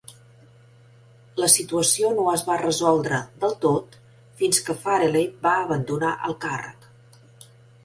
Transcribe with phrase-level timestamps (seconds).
[1.43, 3.99] La situació no es va resoldre del tot
[4.41, 6.93] fins que Fareley va abandonar el càrrec.